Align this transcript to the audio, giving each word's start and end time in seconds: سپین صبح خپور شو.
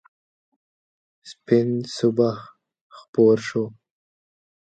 سپین 1.29 1.69
صبح 1.97 2.33
خپور 2.97 3.37
شو. 3.47 3.63